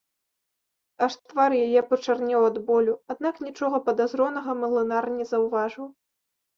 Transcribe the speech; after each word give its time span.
Аж 1.07 1.13
твар 1.33 1.51
яе 1.65 1.81
пачарнеў 1.91 2.41
ад 2.49 2.57
болю, 2.71 2.95
аднак 3.17 3.35
нічога 3.47 3.85
падазронага 3.93 4.61
млынар 4.65 5.05
не 5.23 5.33
заўважыў. 5.35 5.87